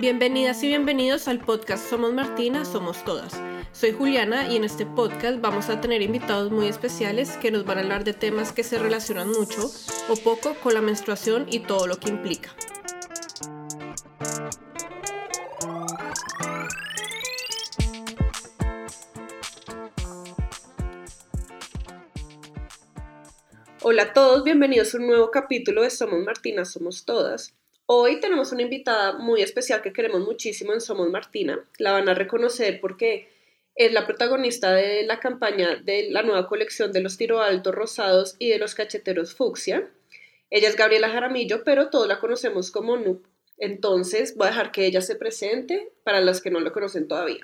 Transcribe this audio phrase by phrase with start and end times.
[0.00, 3.32] Bienvenidas y bienvenidos al podcast Somos Martina, Somos Todas.
[3.72, 7.78] Soy Juliana y en este podcast vamos a tener invitados muy especiales que nos van
[7.78, 9.68] a hablar de temas que se relacionan mucho
[10.08, 12.54] o poco con la menstruación y todo lo que implica.
[23.82, 27.52] Hola a todos, bienvenidos a un nuevo capítulo de Somos Martina, Somos Todas.
[27.90, 31.66] Hoy tenemos una invitada muy especial que queremos muchísimo en Somos Martina.
[31.78, 33.30] La van a reconocer porque
[33.74, 38.36] es la protagonista de la campaña de la nueva colección de los tiro altos rosados
[38.38, 39.90] y de los cacheteros fucsia.
[40.50, 43.22] Ella es Gabriela Jaramillo, pero todos la conocemos como Nu.
[43.56, 47.40] Entonces voy a dejar que ella se presente para las que no la conocen todavía.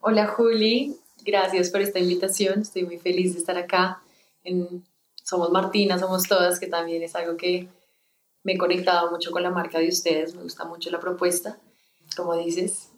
[0.00, 2.62] Hola Juli, gracias por esta invitación.
[2.62, 4.02] Estoy muy feliz de estar acá
[4.42, 4.84] en
[5.22, 7.68] Somos Martina, Somos Todas, que también es algo que
[8.44, 11.58] me he conectado mucho con la marca de ustedes, me gusta mucho la propuesta.
[12.16, 12.92] Como dices,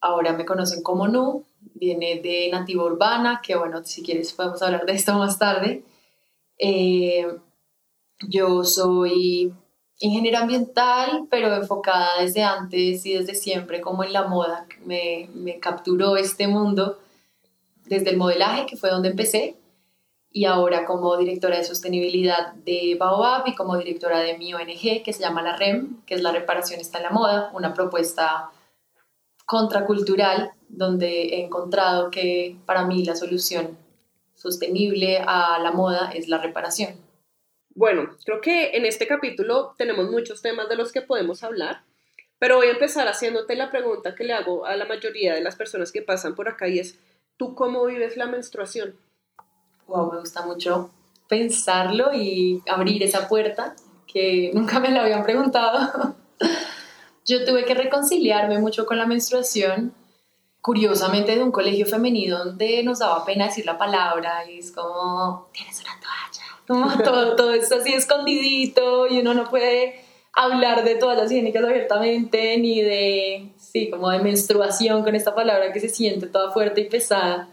[0.00, 4.84] ahora me conocen como Nu, viene de Nativa Urbana, que bueno, si quieres podemos hablar
[4.84, 5.84] de esto más tarde.
[6.58, 7.26] Eh,
[8.28, 9.54] yo soy
[10.00, 14.66] ingeniera ambiental, pero enfocada desde antes y desde siempre como en la moda.
[14.84, 16.98] Me, me capturó este mundo
[17.86, 19.56] desde el modelaje, que fue donde empecé,
[20.36, 25.12] y ahora como directora de sostenibilidad de Baobab y como directora de mi ONG que
[25.12, 28.50] se llama la REM, que es la reparación está en la moda, una propuesta
[29.46, 33.78] contracultural donde he encontrado que para mí la solución
[34.34, 36.96] sostenible a la moda es la reparación.
[37.72, 41.84] Bueno, creo que en este capítulo tenemos muchos temas de los que podemos hablar,
[42.40, 45.54] pero voy a empezar haciéndote la pregunta que le hago a la mayoría de las
[45.54, 46.98] personas que pasan por acá y es,
[47.36, 48.96] ¿tú cómo vives la menstruación?
[49.86, 50.90] Wow, me gusta mucho
[51.28, 53.74] pensarlo y abrir esa puerta
[54.06, 56.14] que nunca me la habían preguntado.
[57.26, 59.94] Yo tuve que reconciliarme mucho con la menstruación,
[60.60, 65.48] curiosamente de un colegio femenino donde nos daba pena decir la palabra y es como,
[65.52, 70.96] tienes una toalla, como todo, todo es así escondidito y uno no puede hablar de
[70.96, 76.26] toallas higiénicas abiertamente ni de, sí, como de menstruación con esta palabra que se siente
[76.26, 77.48] toda fuerte y pesada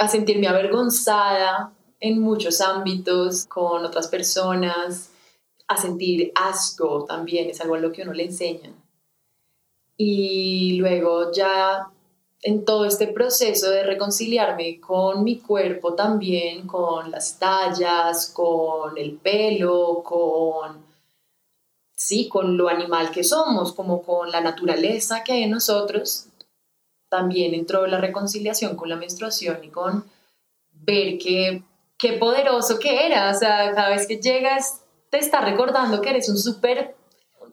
[0.00, 5.10] a sentirme avergonzada en muchos ámbitos con otras personas,
[5.68, 8.72] a sentir asco también, es algo a lo que uno le enseña.
[9.98, 11.90] Y luego ya
[12.42, 19.18] en todo este proceso de reconciliarme con mi cuerpo también, con las tallas, con el
[19.18, 20.82] pelo, con
[21.94, 26.29] sí, con lo animal que somos, como con la naturaleza que hay en nosotros,
[27.10, 30.04] también entró la reconciliación con la menstruación y con
[30.72, 31.62] ver qué,
[31.98, 33.30] qué poderoso que era.
[33.30, 36.94] O sea, cada vez que llegas te está recordando que eres un super,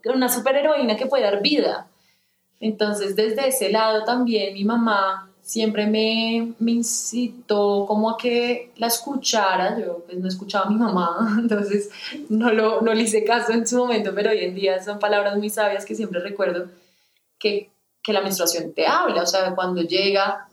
[0.05, 1.87] una superheroína que puede dar vida.
[2.59, 8.87] Entonces, desde ese lado también mi mamá siempre me, me incitó como a que la
[8.87, 9.79] escuchara.
[9.79, 11.89] Yo pues no escuchaba a mi mamá, entonces
[12.29, 15.35] no, lo, no le hice caso en su momento, pero hoy en día son palabras
[15.37, 16.67] muy sabias que siempre recuerdo
[17.39, 17.71] que
[18.07, 20.47] que la menstruación te habla, o sea, cuando llega,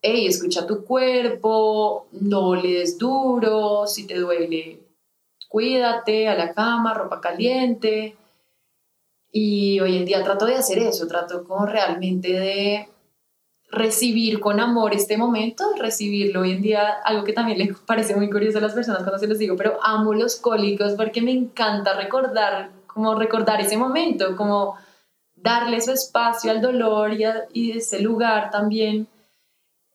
[0.00, 4.78] hey, escucha tu cuerpo, no le des duro, si te duele,
[5.48, 8.14] cuídate, a la cama, ropa caliente.
[9.32, 12.88] Y hoy en día trato de hacer eso, trato como realmente de
[13.68, 18.30] recibir con amor este momento, recibirlo hoy en día, algo que también le parece muy
[18.30, 21.94] curioso a las personas cuando se los digo, pero amo los cólicos porque me encanta
[21.94, 24.76] recordar, como recordar ese momento, como
[25.46, 27.12] darle su espacio al dolor
[27.52, 29.06] y, ese lugar también,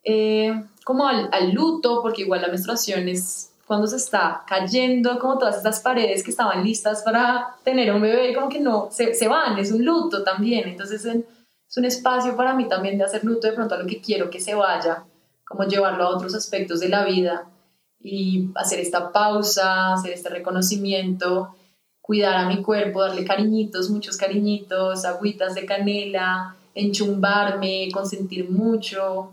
[0.01, 5.57] eh, como al, luto, porque igual la menstruación es cuando se está cayendo, como todas
[5.57, 9.57] esas paredes que estaban listas para tener un bebé, como que no, se, se van,
[9.57, 13.53] es un luto también, entonces es un espacio para mí también de hacer luto de
[13.53, 15.03] pronto a lo que quiero que se vaya,
[15.45, 17.49] como llevarlo a otros aspectos de la vida
[17.99, 21.55] y hacer esta pausa, hacer este reconocimiento
[22.01, 29.31] cuidar a mi cuerpo, darle cariñitos, muchos cariñitos, agüitas de canela, enchumbarme, consentir mucho.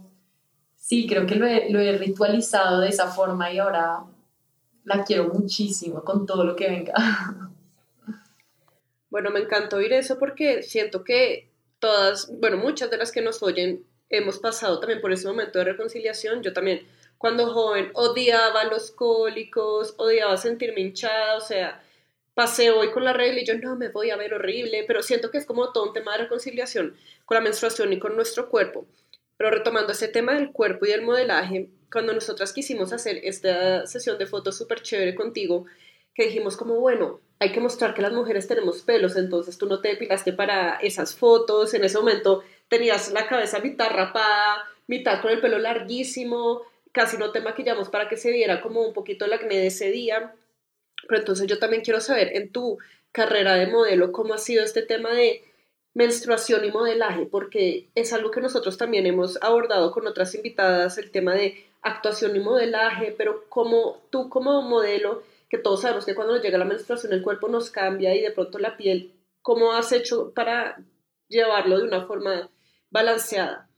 [0.77, 4.05] Sí, creo que lo he, lo he ritualizado de esa forma y ahora
[4.85, 6.95] la quiero muchísimo con todo lo que venga.
[9.11, 11.49] Bueno, me encantó oír eso porque siento que
[11.79, 15.65] todas, bueno, muchas de las que nos oyen hemos pasado también por ese momento de
[15.65, 16.43] reconciliación.
[16.43, 16.87] Yo también,
[17.17, 21.83] cuando joven, odiaba los cólicos, odiaba sentirme hinchada, o sea,
[22.39, 25.29] pasé hoy con la regla y yo no me voy a ver horrible, pero siento
[25.29, 28.87] que es como todo un tema de reconciliación con la menstruación y con nuestro cuerpo.
[29.37, 34.19] Pero retomando ese tema del cuerpo y del modelaje, cuando nosotras quisimos hacer esta sesión
[34.19, 35.67] de fotos súper chévere contigo,
[36.15, 39.81] que dijimos como, bueno, hay que mostrar que las mujeres tenemos pelos, entonces tú no
[39.81, 45.33] te depilaste para esas fotos, en ese momento tenías la cabeza mitad rapada, mitad con
[45.33, 46.63] el pelo larguísimo,
[46.93, 49.91] casi no te maquillamos para que se viera como un poquito el acné de ese
[49.91, 50.37] día.
[51.09, 52.79] Pero entonces yo también quiero saber en tu
[53.11, 55.43] carrera de modelo cómo ha sido este tema de
[55.95, 61.11] menstruación y modelaje, porque es algo que nosotros también hemos abordado con otras invitadas, el
[61.11, 66.35] tema de actuación y modelaje, pero como tú como modelo, que todos sabemos que cuando
[66.35, 69.13] nos llega la menstruación el cuerpo nos cambia y de pronto la piel,
[69.43, 70.79] ¿cómo has hecho para
[71.27, 72.51] llevarlo de una forma
[72.91, 73.69] balanceada?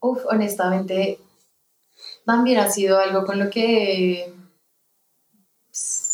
[0.00, 1.20] Uf, honestamente,
[2.26, 4.32] también ha sido algo con lo que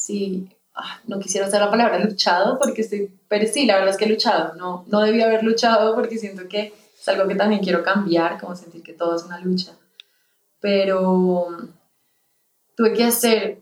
[0.06, 3.96] sí, ah, no quisiera usar la palabra luchado porque estoy, pero sí, la verdad es
[3.96, 7.62] que he luchado, no, no debí haber luchado porque siento que es algo que también
[7.62, 9.72] quiero cambiar, como sentir que todo es una lucha,
[10.60, 11.48] pero
[12.76, 13.58] tuve que hacer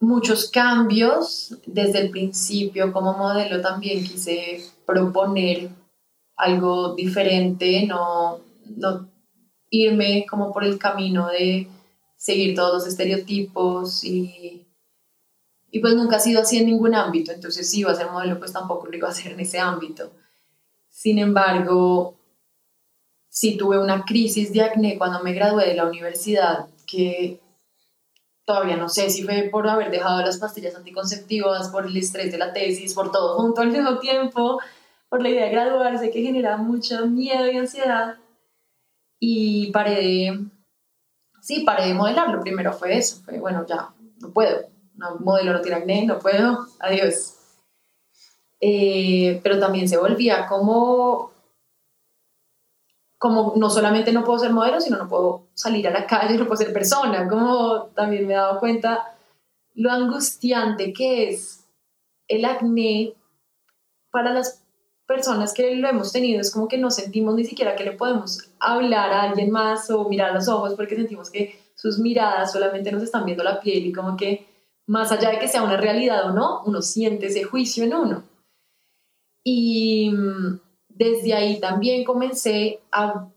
[0.00, 2.92] muchos cambios desde el principio.
[2.92, 5.70] Como modelo también quise proponer
[6.36, 8.40] algo diferente, no,
[8.76, 9.08] no
[9.70, 11.68] irme como por el camino de
[12.16, 14.66] seguir todos los estereotipos y,
[15.74, 18.38] y pues nunca ha sido así en ningún ámbito, entonces si iba a ser modelo
[18.38, 20.12] pues tampoco lo iba a hacer en ese ámbito.
[20.90, 22.14] Sin embargo,
[23.30, 27.40] sí tuve una crisis de acné cuando me gradué de la universidad que
[28.44, 32.38] todavía no sé si fue por haber dejado las pastillas anticonceptivas, por el estrés de
[32.38, 34.60] la tesis, por todo junto al mismo tiempo,
[35.08, 38.16] por la idea de graduarse que genera mucho miedo y ansiedad.
[39.18, 40.40] Y paré de,
[41.40, 42.28] sí, paré de modelar.
[42.28, 44.71] Lo primero fue eso, fue, bueno, ya, no puedo.
[44.94, 47.38] No, modelo no tiene acné, no puedo, adiós.
[48.60, 51.32] Eh, pero también se volvía como,
[53.18, 56.46] como no solamente no puedo ser modelo, sino no puedo salir a la calle, no
[56.46, 59.16] puedo ser persona, como también me he dado cuenta
[59.74, 61.64] lo angustiante que es
[62.28, 63.14] el acné
[64.10, 64.62] para las
[65.06, 68.50] personas que lo hemos tenido, es como que no sentimos ni siquiera que le podemos
[68.60, 72.92] hablar a alguien más o mirar a los ojos porque sentimos que sus miradas solamente
[72.92, 74.51] nos están viendo la piel y como que
[74.86, 78.24] más allá de que sea una realidad o no, uno siente ese juicio en uno.
[79.44, 83.28] Y mm, desde ahí también comencé a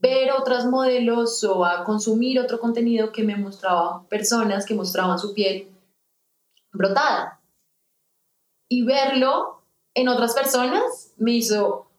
[0.00, 5.34] ver otros modelos o a consumir otro contenido que me mostraba personas que mostraban su
[5.34, 5.68] piel
[6.72, 7.40] brotada.
[8.68, 9.62] Y verlo
[9.94, 11.90] en otras personas me hizo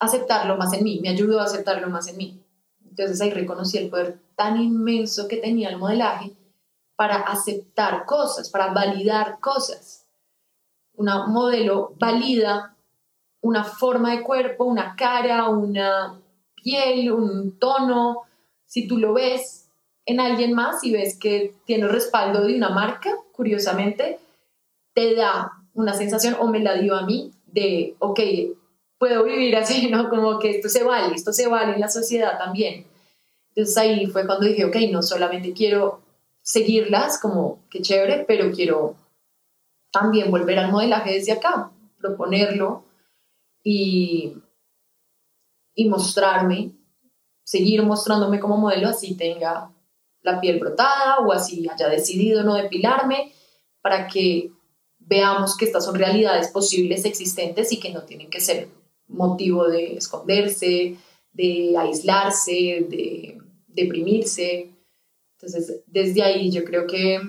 [0.00, 2.42] aceptarlo más en mí, me ayudó a aceptarlo más en mí.
[2.88, 6.34] Entonces ahí reconocí el poder tan inmenso que tenía el modelaje
[6.96, 10.06] para aceptar cosas, para validar cosas.
[10.94, 12.76] Una modelo valida
[13.46, 16.20] una forma de cuerpo, una cara, una
[16.62, 18.22] piel, un tono.
[18.66, 19.68] Si tú lo ves
[20.04, 24.18] en alguien más y ves que tiene respaldo de una marca, curiosamente,
[24.94, 28.20] te da una sensación, o me la dio a mí, de, ok,
[28.98, 30.08] puedo vivir así, ¿no?
[30.08, 32.86] Como que esto se vale, esto se vale en la sociedad también.
[33.54, 36.00] Entonces ahí fue cuando dije, ok, no solamente quiero
[36.46, 38.94] seguirlas, como que chévere, pero quiero
[39.90, 42.84] también volver al modelaje desde acá, proponerlo
[43.64, 44.34] y,
[45.74, 46.70] y mostrarme,
[47.42, 49.72] seguir mostrándome como modelo, así tenga
[50.22, 53.32] la piel brotada o así haya decidido no depilarme,
[53.82, 54.52] para que
[54.98, 58.68] veamos que estas son realidades posibles, existentes y que no tienen que ser
[59.08, 60.96] motivo de esconderse,
[61.32, 64.75] de aislarse, de deprimirse.
[65.38, 67.20] Entonces, desde ahí yo creo que,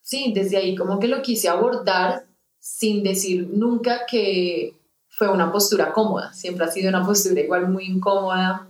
[0.00, 2.26] sí, desde ahí como que lo quise abordar
[2.58, 4.74] sin decir nunca que
[5.10, 8.66] fue una postura cómoda, siempre ha sido una postura igual muy incómoda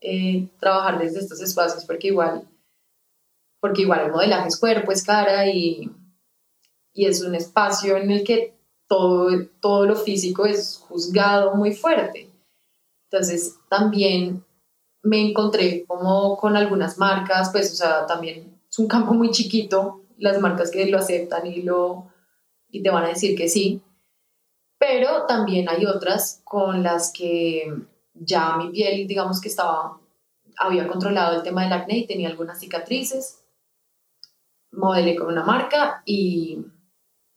[0.00, 2.48] eh, trabajar desde estos espacios porque igual,
[3.60, 5.90] porque igual el modelaje es cuerpo, es cara y,
[6.94, 8.54] y es un espacio en el que
[8.88, 9.28] todo,
[9.60, 12.30] todo lo físico es juzgado muy fuerte.
[13.10, 14.42] Entonces también
[15.02, 20.02] me encontré como con algunas marcas, pues, o sea, también es un campo muy chiquito,
[20.18, 22.12] las marcas que lo aceptan y, lo,
[22.70, 23.82] y te van a decir que sí,
[24.78, 27.72] pero también hay otras con las que
[28.14, 29.98] ya mi piel, digamos que estaba,
[30.58, 33.42] había controlado el tema del acné y tenía algunas cicatrices,
[34.72, 36.64] modelé con una marca y,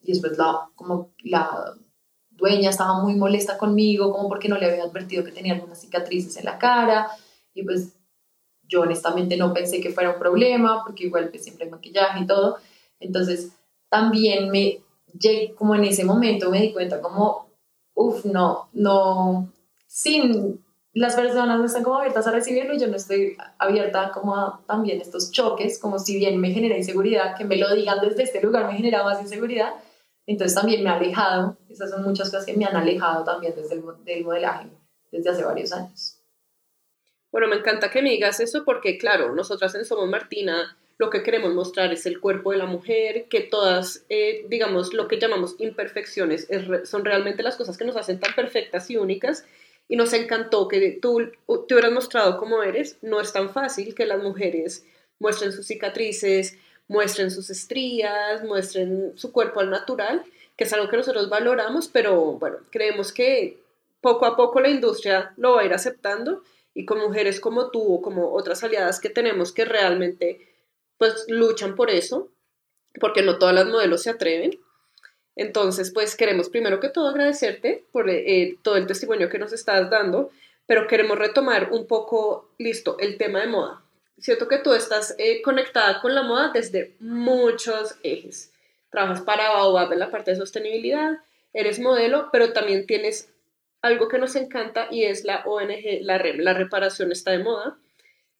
[0.01, 1.75] y después la, como la
[2.29, 6.35] dueña estaba muy molesta conmigo, como porque no le había advertido que tenía algunas cicatrices
[6.37, 7.09] en la cara,
[7.53, 7.93] y pues
[8.63, 12.27] yo honestamente no pensé que fuera un problema, porque igual pues siempre hay maquillaje y
[12.27, 12.57] todo.
[12.99, 13.51] Entonces
[13.89, 14.79] también me
[15.55, 17.47] como en ese momento me di cuenta como,
[17.93, 19.51] uff, no, no,
[19.87, 24.35] sin las personas no están como abiertas a recibirlo y yo no estoy abierta como
[24.35, 28.23] a también estos choques, como si bien me genera inseguridad, que me lo digan desde
[28.23, 29.73] este lugar me genera más inseguridad,
[30.27, 33.75] entonces también me ha alejado, esas son muchas cosas que me han alejado también desde
[33.75, 34.69] el del modelaje
[35.11, 36.12] desde hace varios años.
[37.33, 41.23] Bueno, me encanta que me digas eso porque, claro, nosotras en Somos Martina lo que
[41.23, 45.55] queremos mostrar es el cuerpo de la mujer, que todas, eh, digamos, lo que llamamos
[45.57, 46.47] imperfecciones
[46.83, 49.45] son realmente las cosas que nos hacen tan perfectas y únicas.
[49.87, 51.31] Y nos encantó que tú
[51.67, 52.97] te hubieras mostrado cómo eres.
[53.01, 54.85] No es tan fácil que las mujeres
[55.17, 56.55] muestren sus cicatrices,
[56.87, 60.23] muestren sus estrías, muestren su cuerpo al natural,
[60.55, 63.57] que es algo que nosotros valoramos, pero bueno, creemos que
[64.01, 66.43] poco a poco la industria lo va a ir aceptando
[66.73, 70.53] y con mujeres como tú o como otras aliadas que tenemos que realmente
[70.97, 72.29] pues luchan por eso,
[72.99, 74.59] porque no todas las modelos se atreven.
[75.35, 79.89] Entonces, pues queremos primero que todo agradecerte por eh, todo el testimonio que nos estás
[79.89, 80.31] dando,
[80.65, 83.83] pero queremos retomar un poco, listo, el tema de moda.
[84.19, 88.51] Siento que tú estás eh, conectada con la moda desde muchos ejes.
[88.91, 91.17] Trabajas para Baobab en la parte de sostenibilidad,
[91.51, 93.32] eres modelo, pero también tienes
[93.83, 97.77] algo que nos encanta y es la ONG, la REM, la reparación está de moda.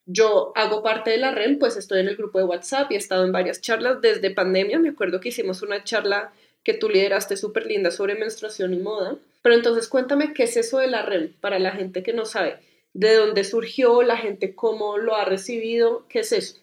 [0.05, 2.97] Yo hago parte de la REM, pues estoy en el grupo de WhatsApp y he
[2.97, 4.79] estado en varias charlas desde pandemia.
[4.79, 6.33] Me acuerdo que hicimos una charla
[6.63, 9.17] que tú lideraste súper linda sobre menstruación y moda.
[9.41, 12.59] Pero entonces cuéntame qué es eso de la REM para la gente que no sabe.
[12.93, 14.01] ¿De dónde surgió?
[14.01, 16.05] ¿La gente cómo lo ha recibido?
[16.07, 16.59] ¿Qué es eso?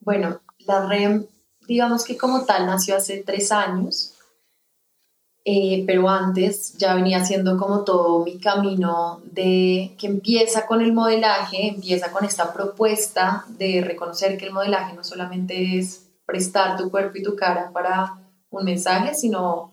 [0.00, 1.26] Bueno, la REM,
[1.66, 4.19] digamos que como tal, nació hace tres años
[5.44, 10.92] eh, pero antes ya venía haciendo como todo mi camino de que empieza con el
[10.92, 16.90] modelaje, empieza con esta propuesta de reconocer que el modelaje no solamente es prestar tu
[16.90, 18.18] cuerpo y tu cara para
[18.50, 19.72] un mensaje, sino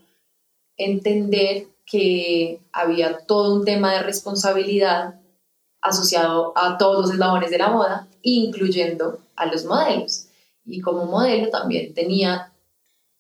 [0.78, 5.20] entender que había todo un tema de responsabilidad
[5.82, 10.28] asociado a todos los eslabones de la moda, incluyendo a los modelos.
[10.66, 12.52] Y como modelo también tenía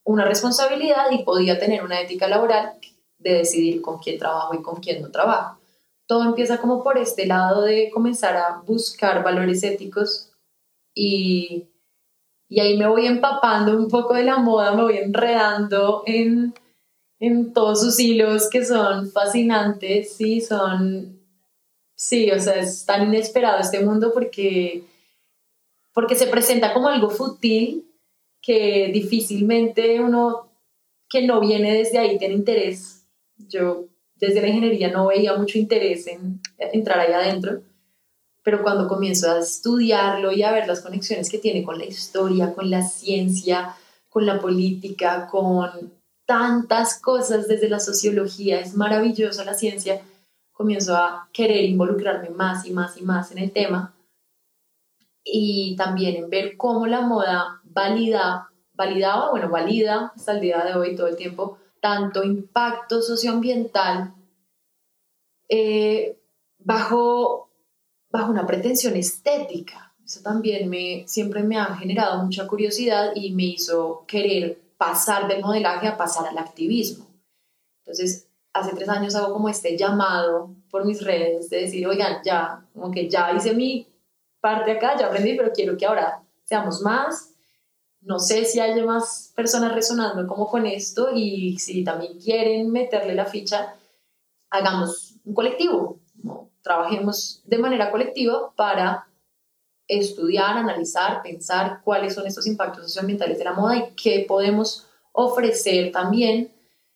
[0.07, 2.71] una responsabilidad y podía tener una ética laboral
[3.19, 5.59] de decidir con quién trabajo y con quién no trabajo.
[6.07, 10.31] Todo empieza como por este lado de comenzar a buscar valores éticos
[10.95, 11.67] y,
[12.47, 16.53] y ahí me voy empapando un poco de la moda, me voy enredando en,
[17.19, 21.19] en todos sus hilos que son fascinantes, sí, son,
[21.95, 24.85] sí, o sea, es tan inesperado este mundo porque,
[25.93, 27.86] porque se presenta como algo fútil
[28.47, 30.47] que difícilmente uno
[31.09, 33.05] que no viene desde ahí tiene interés.
[33.35, 37.61] Yo desde la ingeniería no veía mucho interés en entrar ahí adentro,
[38.43, 42.53] pero cuando comienzo a estudiarlo y a ver las conexiones que tiene con la historia,
[42.53, 43.75] con la ciencia,
[44.07, 45.91] con la política, con
[46.25, 50.01] tantas cosas desde la sociología, es maravillosa la ciencia,
[50.53, 53.93] comienzo a querer involucrarme más y más y más en el tema
[55.29, 60.73] y también en ver cómo la moda valida, validaba, bueno, valida hasta el día de
[60.73, 64.15] hoy todo el tiempo, tanto impacto socioambiental
[65.47, 66.17] eh,
[66.57, 67.51] bajo,
[68.09, 69.93] bajo una pretensión estética.
[70.03, 75.43] Eso también me, siempre me ha generado mucha curiosidad y me hizo querer pasar del
[75.43, 77.05] modelaje a pasar al activismo.
[77.81, 82.65] Entonces, hace tres años hago como este llamado por mis redes de decir, oigan, ya,
[82.73, 83.85] como que ya hice mi
[84.39, 87.36] parte acá, ya aprendí, pero quiero que ahora seamos más,
[88.07, 93.13] no sé si haya más personas resonando como con esto y si también quieren meterle
[93.13, 93.75] la ficha,
[94.49, 95.99] hagamos un colectivo,
[96.61, 99.07] trabajemos de manera colectiva para
[99.89, 105.91] estudiar, analizar, pensar cuáles son estos impactos socioambientales de la moda y qué podemos ofrecer
[105.91, 106.53] también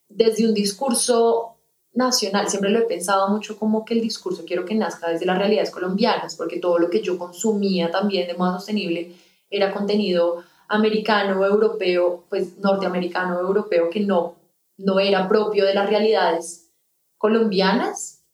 [0.08, 1.58] desde un discurso
[1.92, 2.48] nacional.
[2.48, 5.70] Siempre lo he pensado mucho como que el discurso quiero que nazca desde las realidades
[5.70, 9.14] colombianas, porque todo lo que yo consumía también de moda sostenible
[9.50, 14.36] era contenido americano europeo, pues norteamericano europeo que no,
[14.78, 16.70] no era propio de las realidades
[17.18, 18.24] colombianas.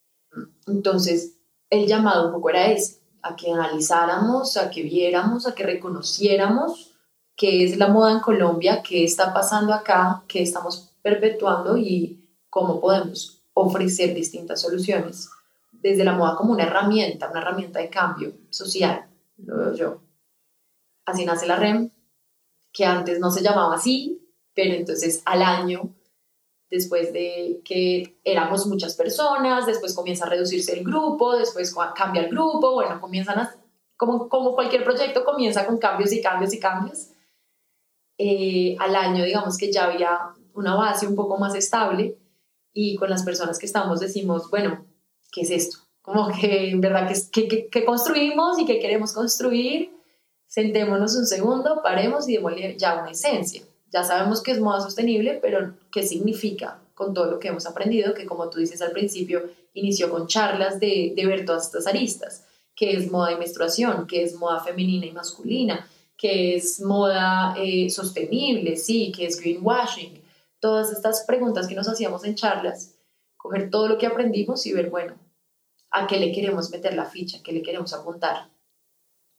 [0.68, 1.36] Entonces,
[1.68, 6.94] el llamado un poco era ese, a que analizáramos, a que viéramos, a que reconociéramos
[7.34, 12.80] qué es la moda en Colombia, qué está pasando acá, qué estamos perpetuando y cómo
[12.80, 15.28] podemos ofrecer distintas soluciones
[15.72, 19.06] desde la moda como una herramienta, una herramienta de cambio social,
[19.38, 20.00] lo veo yo.
[21.04, 21.90] Así nace la REM,
[22.78, 25.96] que antes no se llamaba así, pero entonces al año,
[26.70, 32.30] después de que éramos muchas personas, después comienza a reducirse el grupo, después cambia el
[32.30, 33.56] grupo, bueno, comienzan a,
[33.96, 37.08] como, como cualquier proyecto, comienza con cambios y cambios y cambios.
[38.16, 40.16] Eh, al año, digamos que ya había
[40.54, 42.16] una base un poco más estable
[42.72, 44.86] y con las personas que estamos decimos, bueno,
[45.32, 45.78] ¿qué es esto?
[46.00, 49.97] Como que en verdad, ¿qué, qué, construimos y qué queremos construir?
[50.48, 53.62] Sentémonos un segundo, paremos y démosle ya una esencia.
[53.92, 58.14] Ya sabemos que es moda sostenible, pero ¿qué significa con todo lo que hemos aprendido?
[58.14, 59.42] Que como tú dices al principio,
[59.74, 62.46] inició con charlas de, ver todas estas aristas.
[62.74, 64.06] ¿Qué es moda y menstruación?
[64.06, 65.86] ¿Qué es moda femenina y masculina?
[66.16, 68.76] ¿Qué es moda eh, sostenible?
[68.76, 70.18] Sí, ¿qué es greenwashing?
[70.60, 72.94] Todas estas preguntas que nos hacíamos en charlas,
[73.36, 75.14] coger todo lo que aprendimos y ver, bueno,
[75.90, 78.48] a qué le queremos meter la ficha, qué le queremos apuntar.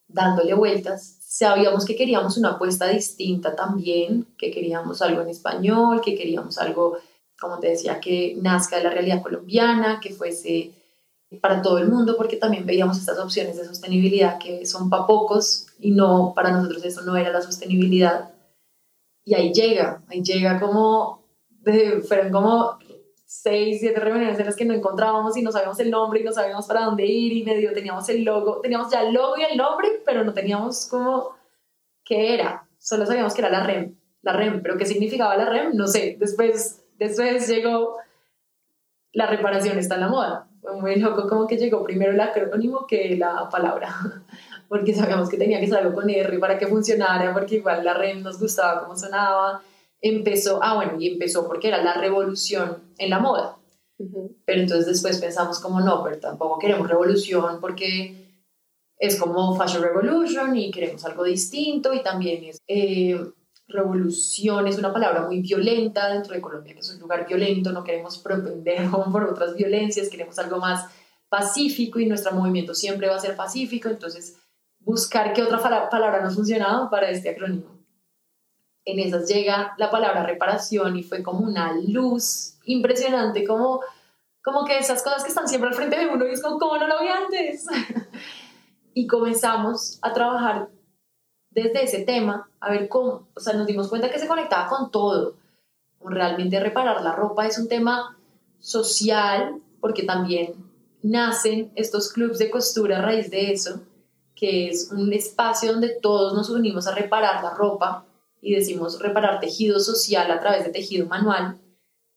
[0.10, 6.16] Dándole vueltas, sabíamos que queríamos una apuesta distinta también, que queríamos algo en español, que
[6.16, 6.98] queríamos algo,
[7.40, 10.74] como te decía, que nazca de la realidad colombiana, que fuese
[11.42, 15.68] para todo el mundo, porque también veíamos estas opciones de sostenibilidad que son para pocos
[15.80, 18.32] y no, para nosotros eso no era la sostenibilidad.
[19.24, 21.24] Y ahí llega, ahí llega como,
[22.08, 22.80] fueron como
[23.32, 26.32] seis, siete reuniones en las que no encontrábamos y no sabíamos el nombre y no
[26.32, 29.56] sabíamos para dónde ir y medio teníamos el logo, teníamos ya el logo y el
[29.56, 31.36] nombre, pero no teníamos como
[32.04, 35.76] qué era, solo sabíamos que era la REM, la REM, pero qué significaba la REM,
[35.76, 37.98] no sé, después, después llegó
[39.14, 42.88] la reparación está en la moda, fue muy loco como que llegó primero el acrónimo
[42.88, 43.94] que la palabra,
[44.68, 47.94] porque sabíamos que tenía que ser algo con R para que funcionara, porque igual la
[47.94, 49.62] REM nos gustaba cómo sonaba,
[50.02, 53.58] empezó, ah bueno, y empezó porque era la revolución en la moda.
[54.46, 58.16] Pero entonces después pensamos como no, pero tampoco queremos revolución porque
[58.98, 62.60] es como Fashion Revolution y queremos algo distinto y también es...
[62.68, 63.20] Eh,
[63.72, 67.84] revolución es una palabra muy violenta dentro de Colombia, que es un lugar violento, no
[67.84, 70.88] queremos propender por otras violencias, queremos algo más
[71.30, 74.38] pacífico y nuestro movimiento siempre va a ser pacífico, entonces
[74.80, 77.79] buscar qué otra palabra nos funcionaba para este acrónimo
[78.86, 83.82] en esas llega la palabra reparación y fue como una luz impresionante, como,
[84.44, 86.78] como que esas cosas que están siempre al frente de uno y es como, ¿cómo
[86.78, 87.66] no lo vi antes?
[88.94, 90.70] y comenzamos a trabajar
[91.52, 94.92] desde ese tema, a ver cómo, o sea, nos dimos cuenta que se conectaba con
[94.92, 95.36] todo.
[96.02, 98.18] Realmente reparar la ropa es un tema
[98.60, 100.54] social, porque también
[101.02, 103.82] nacen estos clubes de costura a raíz de eso,
[104.36, 108.06] que es un espacio donde todos nos unimos a reparar la ropa
[108.42, 111.60] y decimos reparar tejido social a través de tejido manual.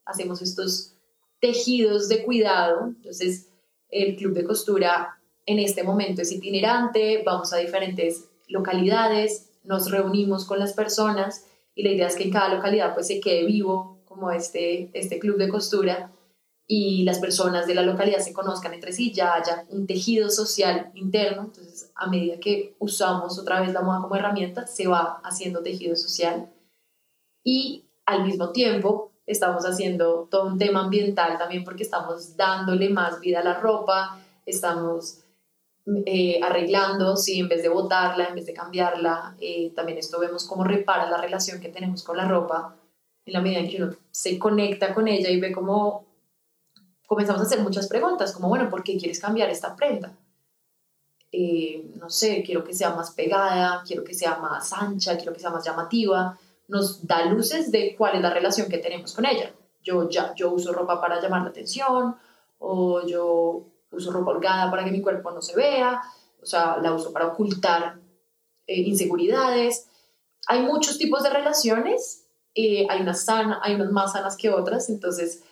[0.04, 0.94] Hacemos estos
[1.40, 2.86] tejidos de cuidado.
[2.86, 3.48] Entonces,
[3.88, 10.44] el club de costura en este momento es itinerante, vamos a diferentes localidades, nos reunimos
[10.44, 13.98] con las personas y la idea es que en cada localidad pues se quede vivo
[14.04, 16.12] como este, este club de costura
[16.74, 20.90] y las personas de la localidad se conozcan entre sí, ya haya un tejido social
[20.94, 25.62] interno, entonces a medida que usamos otra vez la moda como herramienta, se va haciendo
[25.62, 26.50] tejido social.
[27.44, 33.20] Y al mismo tiempo estamos haciendo todo un tema ambiental también porque estamos dándole más
[33.20, 35.18] vida a la ropa, estamos
[36.06, 40.46] eh, arreglando, sí, en vez de botarla, en vez de cambiarla, eh, también esto vemos
[40.46, 42.76] cómo repara la relación que tenemos con la ropa
[43.26, 46.10] en la medida en que uno se conecta con ella y ve cómo
[47.12, 50.16] comenzamos a hacer muchas preguntas, como, bueno, ¿por qué quieres cambiar esta prenda?
[51.30, 55.38] Eh, no sé, quiero que sea más pegada, quiero que sea más ancha, quiero que
[55.38, 59.52] sea más llamativa, nos da luces de cuál es la relación que tenemos con ella.
[59.82, 62.16] Yo ya, yo uso ropa para llamar la atención,
[62.58, 66.00] o yo uso ropa holgada para que mi cuerpo no se vea,
[66.40, 67.98] o sea, la uso para ocultar
[68.66, 69.86] eh, inseguridades.
[70.46, 74.88] Hay muchos tipos de relaciones, eh, hay, unas sana, hay unas más sanas que otras,
[74.88, 75.42] entonces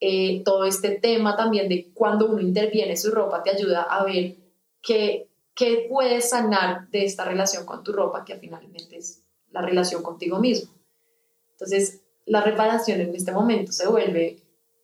[0.00, 4.36] eh, todo este tema también de cuando uno interviene su ropa te ayuda a ver
[4.80, 10.02] qué, qué puedes sanar de esta relación con tu ropa, que finalmente es la relación
[10.02, 10.72] contigo mismo.
[11.52, 14.42] Entonces, la reparación en este momento se vuelve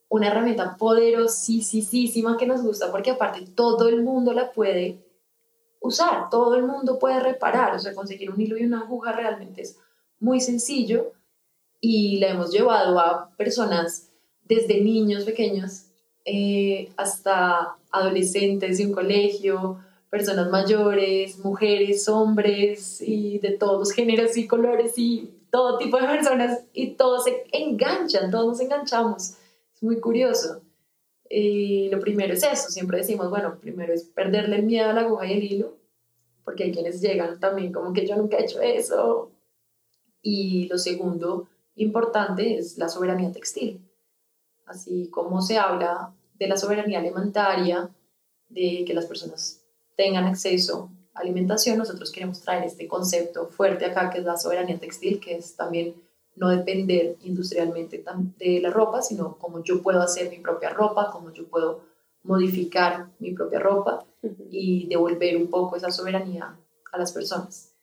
[0.09, 4.99] una herramienta poderosísima que nos gusta porque aparte todo el mundo la puede
[5.81, 9.63] usar, todo el mundo puede reparar, o sea, conseguir un hilo y una aguja realmente
[9.63, 9.79] es
[10.19, 11.13] muy sencillo
[11.81, 14.11] y la hemos llevado a personas
[14.45, 15.87] desde niños pequeños
[16.25, 19.79] eh, hasta adolescentes de un colegio,
[20.09, 26.07] personas mayores, mujeres, hombres y de todos los géneros y colores y todo tipo de
[26.07, 29.35] personas y todos se enganchan, todos nos enganchamos.
[29.75, 30.63] Es muy curioso.
[31.29, 35.03] Y lo primero es eso, siempre decimos, bueno, primero es perderle el miedo a la
[35.03, 35.77] aguja y el hilo,
[36.45, 39.31] porque hay quienes llegan también como que yo nunca he hecho eso.
[40.23, 43.81] Y lo segundo importante es la soberanía textil
[44.67, 47.91] así como se habla de la soberanía alimentaria,
[48.49, 49.63] de que las personas
[49.97, 54.79] tengan acceso a alimentación, nosotros queremos traer este concepto fuerte acá, que es la soberanía
[54.79, 55.95] textil, que es también
[56.37, 58.05] no depender industrialmente
[58.39, 61.83] de la ropa, sino cómo yo puedo hacer mi propia ropa, cómo yo puedo
[62.25, 64.05] modificar mi propia ropa
[64.51, 66.57] y devolver un poco esa soberanía
[66.93, 67.75] a las personas.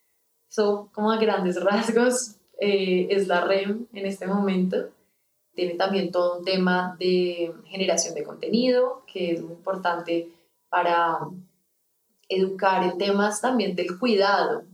[0.50, 4.88] Eso, como a grandes rasgos, eh, es la REM en este momento.
[5.54, 10.30] Tiene también todo un tema de generación de contenido, que es muy importante
[10.68, 11.18] para
[12.28, 14.64] educar en temas también del cuidado,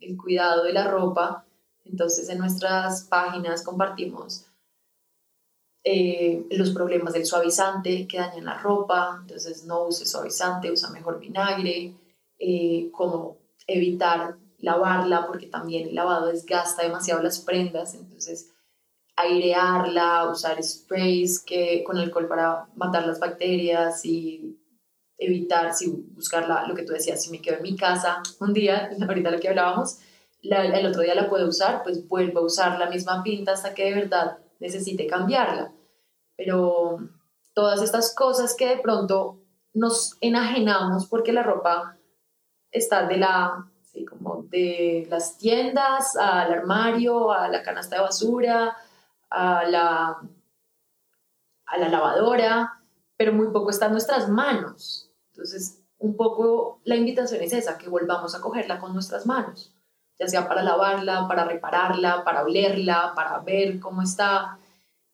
[0.00, 1.44] el cuidado de la ropa.
[1.84, 4.46] Entonces en nuestras páginas compartimos
[5.84, 11.20] eh, los problemas del suavizante que dañan la ropa, entonces no use suavizante, usa mejor
[11.20, 11.94] vinagre,
[12.38, 18.53] eh, cómo evitar lavarla porque también el lavado desgasta demasiado las prendas, entonces
[19.16, 24.58] airearla, usar sprays que, con alcohol para matar las bacterias y
[25.18, 28.90] evitar, si buscar lo que tú decías, si me quedo en mi casa un día,
[29.08, 29.98] ahorita lo que hablábamos,
[30.42, 33.84] el otro día la puedo usar, pues vuelvo a usar la misma pinta hasta que
[33.84, 35.72] de verdad necesite cambiarla.
[36.36, 36.98] Pero
[37.54, 39.40] todas estas cosas que de pronto
[39.72, 41.96] nos enajenamos porque la ropa
[42.70, 43.70] está de la
[44.10, 48.76] como de las tiendas al armario, a la canasta de basura,
[49.34, 50.20] a la,
[51.66, 52.80] a la lavadora,
[53.16, 55.10] pero muy poco está en nuestras manos.
[55.32, 59.74] Entonces, un poco la invitación es esa, que volvamos a cogerla con nuestras manos,
[60.18, 64.58] ya sea para lavarla, para repararla, para olerla, para ver cómo está.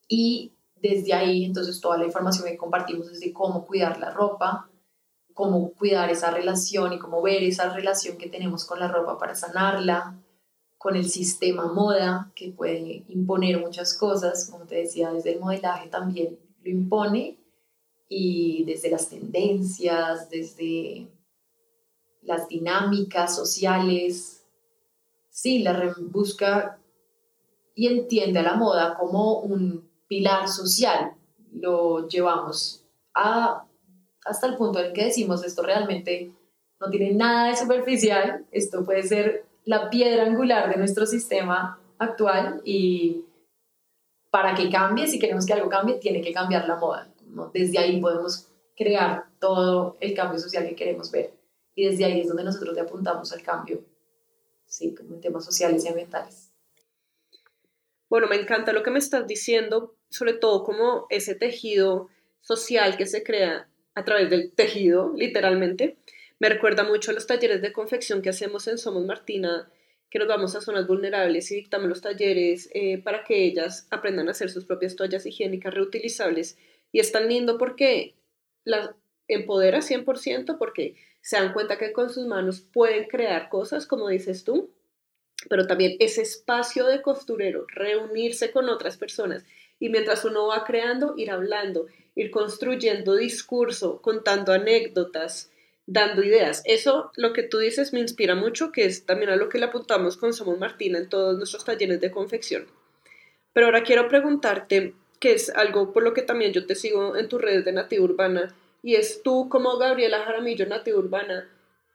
[0.07, 4.69] Y desde ahí, entonces, toda la información que compartimos es de cómo cuidar la ropa,
[5.33, 9.35] cómo cuidar esa relación y cómo ver esa relación que tenemos con la ropa para
[9.35, 10.19] sanarla,
[10.81, 15.91] con el sistema moda que puede imponer muchas cosas, como te decía, desde el modelaje
[15.91, 17.39] también lo impone
[18.09, 21.07] y desde las tendencias, desde
[22.23, 24.47] las dinámicas sociales.
[25.29, 26.79] Sí, la busca
[27.75, 31.13] y entiende a la moda como un pilar social.
[31.53, 33.67] Lo llevamos a,
[34.25, 36.33] hasta el punto en el que decimos esto realmente
[36.81, 42.61] no tiene nada de superficial, esto puede ser la piedra angular de nuestro sistema actual
[42.65, 43.25] y
[44.31, 47.13] para que cambie, si queremos que algo cambie, tiene que cambiar la moda.
[47.53, 51.35] Desde ahí podemos crear todo el cambio social que queremos ver.
[51.75, 53.85] Y desde ahí es donde nosotros le apuntamos al cambio,
[54.67, 56.51] sí, como en temas sociales y ambientales.
[58.09, 62.09] Bueno, me encanta lo que me estás diciendo, sobre todo como ese tejido
[62.41, 65.99] social que se crea a través del tejido, literalmente.
[66.41, 69.71] Me recuerda mucho a los talleres de confección que hacemos en Somos Martina,
[70.09, 74.27] que nos vamos a zonas vulnerables y dictamos los talleres eh, para que ellas aprendan
[74.27, 76.57] a hacer sus propias toallas higiénicas reutilizables.
[76.93, 78.15] Y es tan lindo porque
[78.65, 78.89] las
[79.29, 84.43] empodera 100%, porque se dan cuenta que con sus manos pueden crear cosas, como dices
[84.43, 84.71] tú,
[85.51, 89.45] pero también ese espacio de costurero, reunirse con otras personas
[89.79, 95.51] y mientras uno va creando, ir hablando, ir construyendo discurso, contando anécdotas,
[95.91, 96.63] dando ideas.
[96.67, 99.67] Eso, lo que tú dices, me inspira mucho, que es también a lo que le
[99.67, 102.67] apuntamos con Somos Martina en todos nuestros talleres de confección.
[103.53, 107.29] Pero ahora quiero preguntarte, que es algo por lo que también yo te sigo en
[107.29, 111.51] tus redes de Nativa Urbana, y es tú como Gabriela Jaramillo, Nativa Urbana,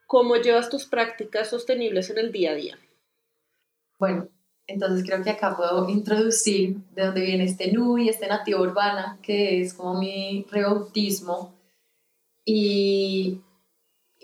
[0.08, 2.77] ¿cómo llevas tus prácticas sostenibles en el día a día?
[3.97, 4.27] Bueno,
[4.67, 9.62] entonces creo que acá puedo introducir de dónde viene este NUI, este Nativa Urbana, que
[9.62, 11.55] es como mi rebautismo.
[12.43, 13.39] Y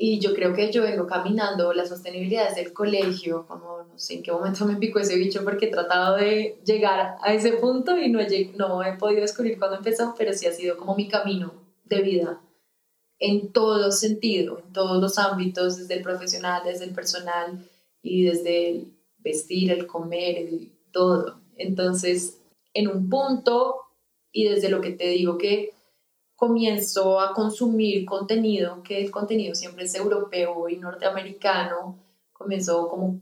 [0.03, 4.15] y yo creo que yo vengo caminando la sostenibilidad desde el colegio, como no sé
[4.15, 7.95] en qué momento me picó ese bicho porque he tratado de llegar a ese punto
[7.95, 11.07] y no he, no he podido descubrir cuándo empezó, pero sí ha sido como mi
[11.07, 11.53] camino
[11.85, 12.41] de vida
[13.19, 17.63] en todo sentido, en todos los ámbitos, desde el profesional, desde el personal
[18.01, 21.41] y desde el vestir, el comer, el todo.
[21.57, 22.39] Entonces,
[22.73, 23.75] en un punto
[24.31, 25.75] y desde lo que te digo que
[26.41, 31.99] comienzo a consumir contenido, que el contenido siempre es europeo y norteamericano,
[32.33, 33.21] comenzó como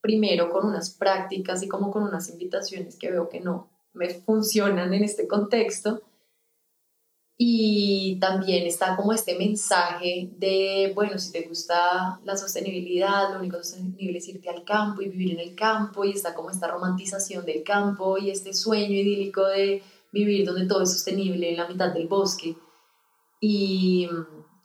[0.00, 4.92] primero con unas prácticas y como con unas invitaciones que veo que no me funcionan
[4.94, 6.02] en este contexto.
[7.36, 13.58] Y también está como este mensaje de, bueno, si te gusta la sostenibilidad, lo único
[13.58, 17.46] sostenible es irte al campo y vivir en el campo, y está como esta romantización
[17.46, 21.92] del campo y este sueño idílico de vivir donde todo es sostenible en la mitad
[21.92, 22.56] del bosque
[23.40, 24.08] y,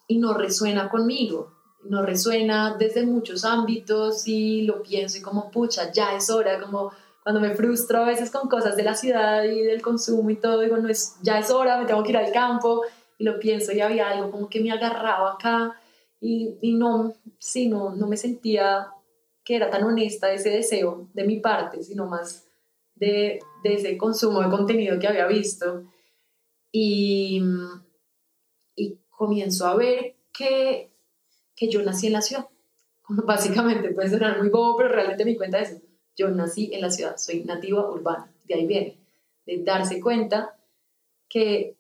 [0.08, 1.54] y no resuena conmigo,
[1.84, 6.92] no resuena desde muchos ámbitos y lo pienso y como, pucha, ya es hora, como
[7.24, 10.62] cuando me frustro a veces con cosas de la ciudad y del consumo y todo,
[10.62, 12.82] digo, no es, ya es hora, me tengo que ir al campo
[13.18, 15.80] y lo pienso y había algo como que me agarraba acá
[16.20, 18.88] y, y no, sí, no, no me sentía
[19.44, 22.43] que era tan honesta ese deseo de mi parte, sino más
[23.04, 25.84] de, ese consumo de contenido que había visto.
[26.72, 27.42] Y,
[28.76, 30.92] y comienzo a ver que,
[31.56, 32.48] que yo nací en la ciudad.
[33.08, 35.82] Básicamente puede sonar muy bobo, pero realmente me cuenta eso.
[36.16, 39.00] Yo nací en la ciudad, soy nativa urbana, de ahí viene,
[39.48, 40.56] de darse cuenta
[41.28, 41.76] que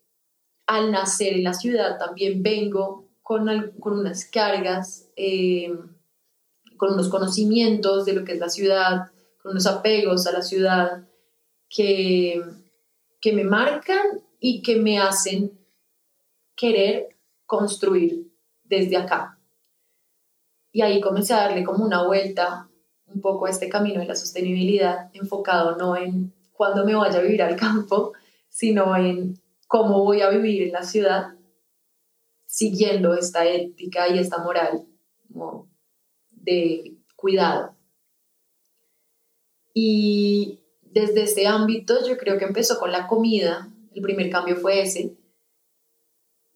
[0.65, 3.45] al nacer en la ciudad también vengo con,
[3.79, 5.71] con unas cargas, eh,
[6.77, 9.11] con unos conocimientos de lo que es la ciudad,
[9.43, 11.07] con unos apegos a la ciudad
[11.73, 12.41] que,
[13.19, 15.57] que me marcan y que me hacen
[16.55, 18.31] querer construir
[18.63, 19.39] desde acá.
[20.71, 22.69] Y ahí comencé a darle como una vuelta
[23.07, 27.21] un poco a este camino de la sostenibilidad, enfocado no en cuándo me vaya a
[27.21, 28.13] vivir al campo,
[28.49, 31.33] sino en cómo voy a vivir en la ciudad
[32.45, 34.85] siguiendo esta ética y esta moral
[36.29, 37.75] de cuidado.
[39.73, 40.62] Y
[40.93, 45.15] desde este ámbito yo creo que empezó con la comida, el primer cambio fue ese,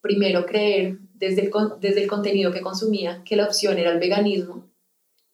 [0.02, 4.69] primero creer desde el, desde el contenido que consumía que la opción era el veganismo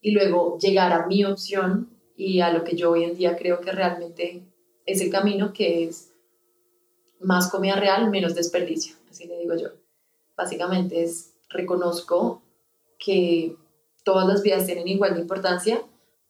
[0.01, 3.59] y luego llegar a mi opción y a lo que yo hoy en día creo
[3.59, 4.43] que realmente
[4.85, 6.13] es el camino, que es
[7.19, 9.69] más comida real, menos desperdicio, así le digo yo.
[10.35, 12.41] Básicamente es, reconozco
[12.99, 13.55] que
[14.03, 15.83] todas las vidas tienen igual de importancia,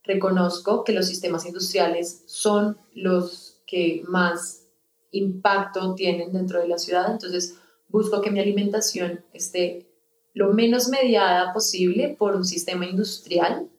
[0.04, 4.68] reconozco que los sistemas industriales son los que más
[5.12, 7.56] impacto tienen dentro de la ciudad, entonces
[7.88, 9.86] busco que mi alimentación esté
[10.34, 13.70] lo menos mediada posible por un sistema industrial,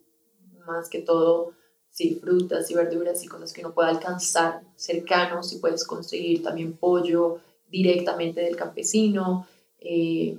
[0.67, 1.53] más que todo,
[1.91, 6.75] sí, frutas y verduras y cosas que uno pueda alcanzar cercanos y puedes conseguir también
[6.75, 9.49] pollo directamente del campesino,
[9.81, 10.39] eh,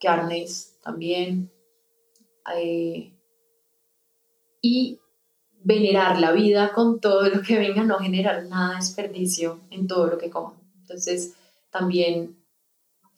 [0.00, 1.50] carnes también,
[2.56, 3.12] eh,
[4.60, 4.98] y
[5.64, 10.06] venerar la vida con todo lo que venga, no generar nada de desperdicio en todo
[10.06, 10.54] lo que como.
[10.82, 11.34] Entonces,
[11.70, 12.36] también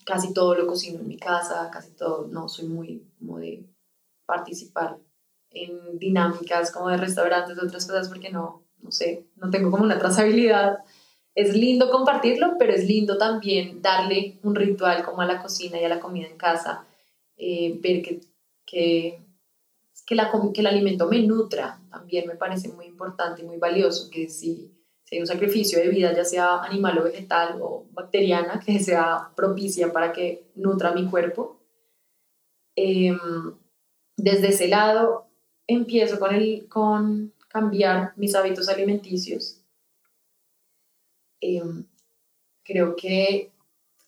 [0.06, 3.64] casi todo lo cocino en mi casa, casi todo, no soy muy como de
[4.24, 4.98] participar
[5.50, 9.98] en dinámicas como de restaurantes, otras cosas, porque no, no sé, no tengo como una
[9.98, 10.78] trazabilidad.
[11.34, 15.84] Es lindo compartirlo, pero es lindo también darle un ritual como a la cocina y
[15.84, 16.86] a la comida en casa,
[17.36, 18.20] eh, ver que,
[18.64, 19.25] que,
[20.06, 24.08] que, la, que el alimento me nutra, también me parece muy importante y muy valioso,
[24.10, 24.72] que si
[25.06, 29.30] si hay un sacrificio de vida, ya sea animal o vegetal o bacteriana, que sea
[29.36, 31.60] propicia para que nutra mi cuerpo.
[32.74, 33.18] Em,
[34.16, 35.28] desde ese lado
[35.68, 39.62] empiezo con, el, con cambiar mis hábitos alimenticios.
[41.40, 41.86] Em,
[42.64, 43.52] creo que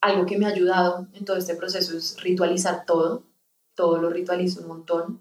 [0.01, 3.23] algo que me ha ayudado en todo este proceso es ritualizar todo.
[3.77, 5.21] Todo lo ritualizo un montón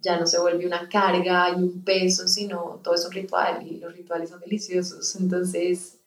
[0.00, 3.78] ya no se vuelve una carga y un peso, sino todo es un ritual y
[3.78, 5.14] los rituales son deliciosos.
[5.16, 5.98] Entonces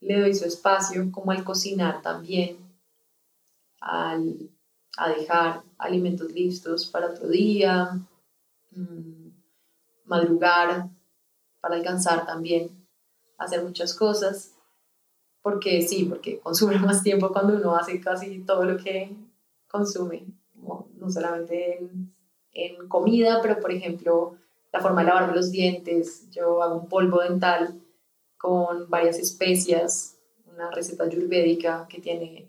[0.00, 2.58] le doy su espacio como al cocinar también,
[3.80, 4.50] al,
[4.96, 7.98] a dejar alimentos listos para otro día,
[8.70, 9.28] mm,
[10.04, 10.88] madrugar
[11.60, 12.70] para alcanzar también,
[13.36, 14.52] hacer muchas cosas,
[15.42, 19.14] porque sí, porque consume más tiempo cuando uno hace casi todo lo que
[19.68, 22.12] consume, no solamente en
[22.52, 24.36] en comida, pero por ejemplo,
[24.72, 27.80] la forma de lavarme los dientes, yo hago un polvo dental
[28.36, 32.48] con varias especias, una receta ayurvédica que tiene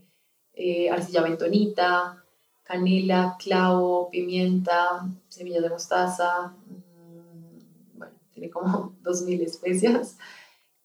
[0.53, 2.23] eh, arcilla bentonita,
[2.63, 10.17] canela, clavo, pimienta, semillas de mostaza, mm, bueno, tiene como 2.000 especias.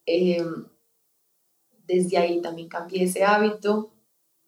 [0.04, 0.66] Em,
[1.86, 3.92] desde ahí también cambié ese hábito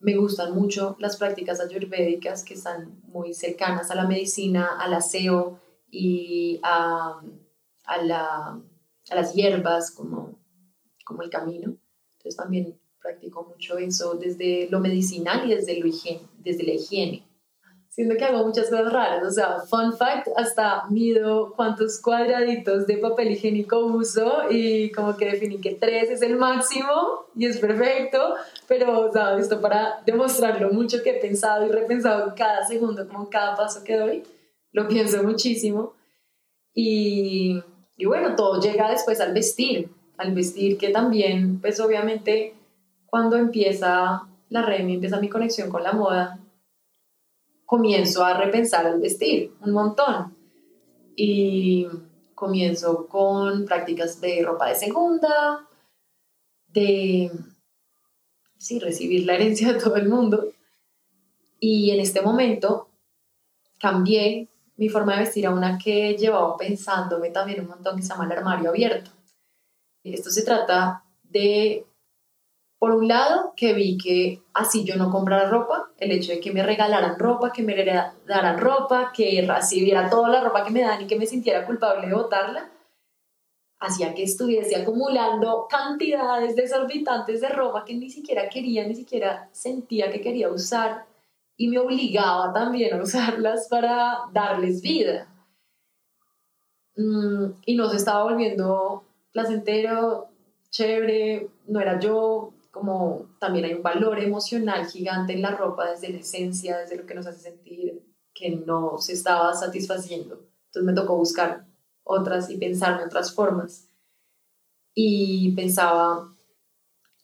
[0.01, 5.61] me gustan mucho las prácticas ayurvédicas que están muy cercanas a la medicina, al aseo
[5.91, 7.21] y a,
[7.85, 8.63] a, la,
[9.11, 10.39] a las hierbas como,
[11.05, 11.77] como el camino.
[12.13, 17.28] Entonces también practico mucho eso desde lo medicinal y desde, lo higiene, desde la higiene
[17.89, 19.25] siento que hago muchas cosas raras.
[19.25, 25.33] O sea, fun fact, hasta mido cuántos cuadraditos de papel higiénico uso y como que
[25.33, 28.35] definí que tres es el máximo y es perfecto,
[28.67, 33.09] pero, o sea, esto para demostrar lo mucho que he pensado y repensado cada segundo,
[33.09, 34.23] como cada paso que doy,
[34.73, 35.95] lo pienso muchísimo.
[36.75, 37.63] Y,
[37.97, 42.55] y bueno, todo llega después al vestir, al vestir que también, pues obviamente,
[43.07, 46.39] cuando empieza la REMI, empieza mi conexión con la moda,
[47.69, 50.35] comienzo a repensar el vestir un montón.
[51.15, 51.87] Y
[52.35, 55.69] comienzo con prácticas de ropa de segunda,
[56.69, 57.31] de
[58.57, 60.51] sí, recibir la herencia de todo el mundo.
[61.61, 62.89] Y en este momento
[63.79, 68.09] cambié mi forma de vestir a una que llevaba pensándome también un montón que se
[68.09, 69.11] llama el armario abierto.
[70.03, 71.85] Esto se trata de
[72.79, 76.53] por un lado, que vi que así yo no comprara ropa, el hecho de que
[76.53, 77.75] me regalaran ropa, que me
[78.27, 82.07] daran ropa, que recibiera toda la ropa que me dan y que me sintiera culpable
[82.07, 82.71] de botarla,
[83.81, 90.11] hacía que estuviese acumulando cantidades desorbitantes de ropa que ni siquiera quería, ni siquiera sentía
[90.11, 91.07] que quería usar
[91.57, 95.27] y me obligaba también a usarlas para darles vida.
[96.97, 100.29] Mm, y no se estaba volviendo placentero,
[100.71, 106.11] chévere, no era yo, como también hay un valor emocional gigante en la ropa desde
[106.11, 108.03] la esencia, desde lo que nos hace sentir
[108.35, 110.47] que no se estaba satisfaciendo.
[110.67, 111.67] Entonces me tocó buscar
[112.05, 113.89] otras y pensar en otras formas.
[114.95, 116.35] Y pensaba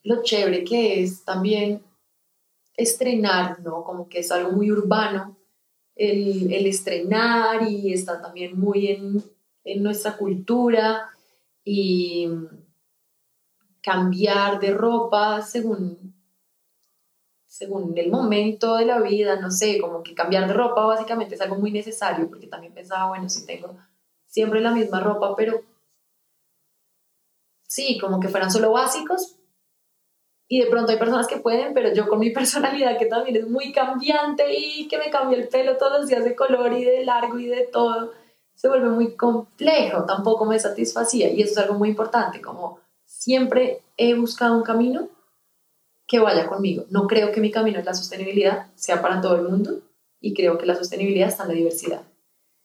[0.02, 1.82] lo chévere que es también
[2.76, 3.84] estrenar, ¿no?
[3.84, 5.36] Como que es algo muy urbano
[5.96, 9.22] el, el estrenar y está también muy en,
[9.64, 11.10] en nuestra cultura
[11.64, 12.28] y
[13.84, 16.14] cambiar de ropa según,
[17.46, 21.40] según el momento de la vida, no sé, como que cambiar de ropa básicamente es
[21.42, 23.76] algo muy necesario, porque también pensaba, bueno, si tengo
[24.26, 25.60] siempre la misma ropa, pero
[27.68, 29.36] sí, como que fueran solo básicos.
[30.48, 33.46] Y de pronto hay personas que pueden, pero yo con mi personalidad que también es
[33.46, 37.04] muy cambiante y que me cambia el pelo todos los días de color y de
[37.04, 38.12] largo y de todo,
[38.54, 41.28] se vuelve muy complejo, tampoco me satisfacía.
[41.28, 42.83] Y eso es algo muy importante, como
[43.18, 45.08] siempre he buscado un camino
[46.06, 46.84] que vaya conmigo.
[46.90, 49.80] No creo que mi camino en la sostenibilidad sea para todo el mundo
[50.20, 52.02] y creo que la sostenibilidad está en la diversidad.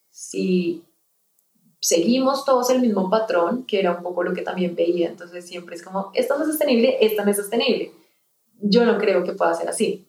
[0.09, 0.83] Si
[1.79, 5.75] seguimos todos el mismo patrón, que era un poco lo que también veía, entonces siempre
[5.75, 7.93] es como, esto no es sostenible, esto no es sostenible.
[8.61, 10.05] Yo no creo que pueda ser así.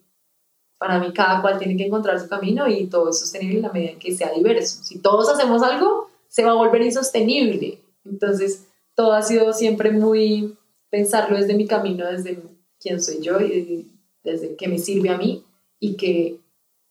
[0.79, 3.73] Para mí cada cual tiene que encontrar su camino y todo es sostenible en la
[3.73, 4.83] medida en que sea diverso.
[4.83, 7.81] Si todos hacemos algo, se va a volver insostenible.
[8.05, 8.67] Entonces,
[9.01, 10.59] todo ha sido siempre muy
[10.91, 12.39] pensarlo desde mi camino, desde
[12.79, 13.91] quién soy yo y
[14.23, 15.43] desde qué me sirve a mí
[15.79, 16.39] y que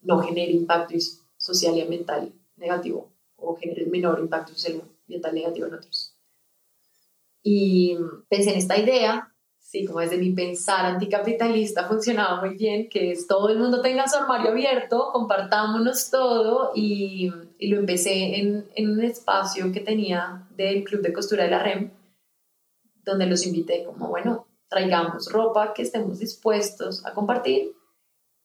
[0.01, 0.95] no genere impacto
[1.37, 6.15] social y ambiental negativo o genere el menor impacto social y ambiental negativo en otros.
[7.43, 7.95] Y
[8.27, 13.27] pensé en esta idea, sí, como desde mi pensar anticapitalista funcionaba muy bien, que es
[13.27, 18.89] todo el mundo tenga su armario abierto, compartámonos todo y, y lo empecé en, en
[18.89, 21.91] un espacio que tenía del Club de Costura de la REM,
[23.09, 27.75] donde los invité como, bueno, traigamos ropa que estemos dispuestos a compartir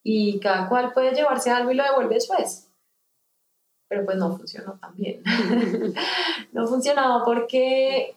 [0.02, 2.70] y cada cual puede llevarse algo y lo devuelve después.
[3.88, 5.22] Pero pues no funcionó tan bien.
[6.52, 8.16] no funcionaba porque,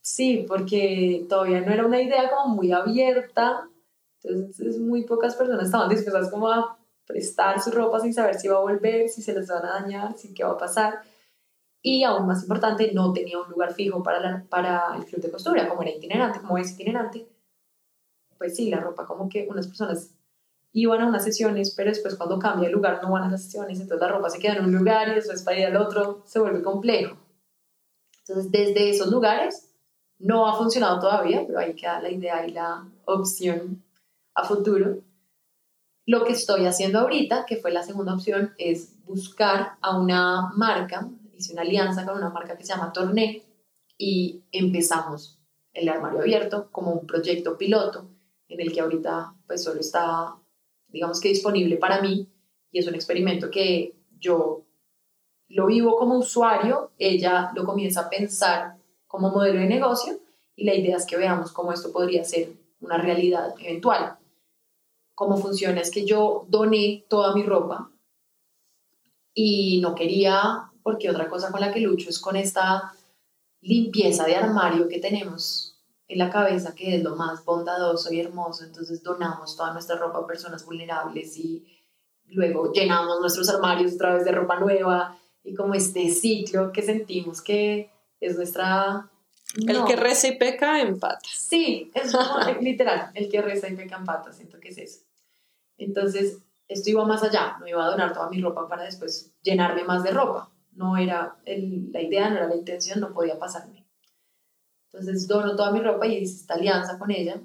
[0.00, 3.68] sí, porque todavía no era una idea como muy abierta,
[4.22, 8.58] entonces muy pocas personas estaban dispuestas como a prestar su ropa sin saber si va
[8.58, 11.02] a volver, si se les van a dañar, si qué va a pasar
[11.82, 15.30] y aún más importante, no tenía un lugar fijo para, la, para el club de
[15.30, 17.28] costura, como era itinerante, como es itinerante,
[18.36, 20.14] pues sí, la ropa como que unas personas
[20.72, 23.80] iban a unas sesiones, pero después cuando cambia el lugar no van a las sesiones,
[23.80, 26.38] entonces la ropa se queda en un lugar y después para ir al otro se
[26.38, 27.16] vuelve complejo.
[28.20, 29.70] Entonces, desde esos lugares
[30.18, 33.82] no ha funcionado todavía, pero ahí queda la idea y la opción
[34.34, 34.98] a futuro.
[36.06, 41.08] Lo que estoy haciendo ahorita, que fue la segunda opción, es buscar a una marca
[41.38, 43.44] hice una alianza con una marca que se llama Torné
[43.96, 45.38] y empezamos
[45.72, 48.10] el armario abierto como un proyecto piloto
[48.48, 50.36] en el que ahorita pues solo está,
[50.88, 52.28] digamos que disponible para mí
[52.72, 54.64] y es un experimento que yo
[55.48, 60.18] lo vivo como usuario, ella lo comienza a pensar como modelo de negocio
[60.56, 64.18] y la idea es que veamos cómo esto podría ser una realidad eventual.
[65.14, 67.90] Cómo funciona es que yo doné toda mi ropa
[69.32, 72.94] y no quería porque otra cosa con la que lucho es con esta
[73.60, 78.64] limpieza de armario que tenemos en la cabeza, que es lo más bondadoso y hermoso,
[78.64, 81.62] entonces donamos toda nuestra ropa a personas vulnerables y
[82.28, 87.42] luego llenamos nuestros armarios otra vez de ropa nueva y como este ciclo que sentimos
[87.42, 89.10] que es nuestra...
[89.56, 91.20] El que reza y peca empata.
[91.30, 92.14] Sí, es
[92.62, 95.00] literal, el que reza y peca empata, siento que es eso.
[95.76, 99.84] Entonces, esto iba más allá, no iba a donar toda mi ropa para después llenarme
[99.84, 103.84] más de ropa, no era la idea, no era la intención, no podía pasarme.
[104.84, 107.40] Entonces dono toda mi ropa y hice esta alianza con ella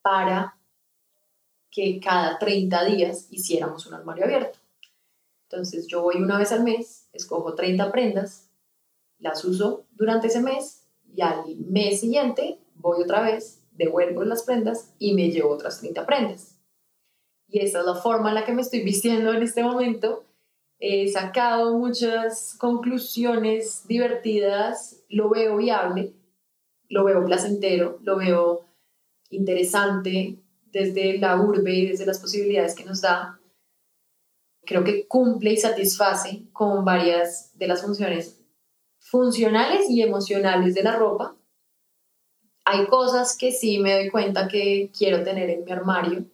[0.00, 0.56] para
[1.70, 4.58] que cada 30 días hiciéramos un armario abierto.
[5.44, 8.48] Entonces yo voy una vez al mes, escojo 30 prendas,
[9.18, 14.94] las uso durante ese mes y al mes siguiente voy otra vez, devuelvo las prendas
[14.98, 16.58] y me llevo otras 30 prendas.
[17.48, 20.24] Y esa es la forma en la que me estoy vistiendo en este momento
[20.78, 26.12] he sacado muchas conclusiones divertidas, lo veo viable,
[26.88, 28.64] lo veo placentero, lo veo
[29.30, 33.40] interesante desde la urbe y desde las posibilidades que nos da.
[34.64, 38.40] Creo que cumple y satisface con varias de las funciones
[38.98, 41.34] funcionales y emocionales de la ropa.
[42.64, 46.26] Hay cosas que sí me doy cuenta que quiero tener en mi armario,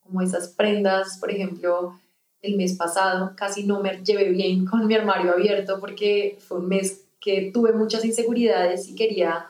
[0.00, 2.00] como esas prendas, por ejemplo,
[2.42, 6.68] el mes pasado casi no me llevé bien con mi armario abierto porque fue un
[6.68, 9.46] mes que tuve muchas inseguridades y quería,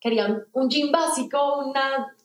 [0.00, 2.16] quería un jean básico, una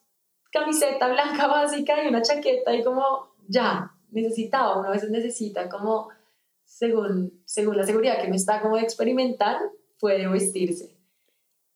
[0.51, 6.09] camiseta blanca básica y una chaqueta y como ya, necesitaba, uno a veces necesita como
[6.63, 9.57] según, según la seguridad que me está como de experimentar,
[9.99, 10.95] puede vestirse.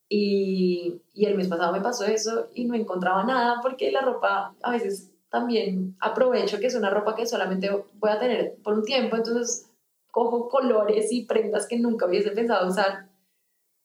[0.10, 4.56] Y, y el mes pasado me pasó eso y no encontraba nada porque la ropa
[4.64, 8.84] a veces también aprovecho que es una ropa que solamente voy a tener por un
[8.84, 9.70] tiempo, entonces
[10.12, 13.10] cojo colores y prendas que nunca hubiese pensado usar,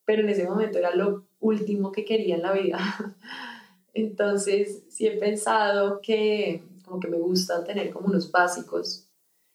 [0.05, 2.79] pero en ese momento era lo último que quería en la vida.
[3.93, 9.07] Entonces, sí he pensado que como que me gusta tener como unos básicos,